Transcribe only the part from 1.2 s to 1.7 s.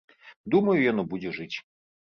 жыць.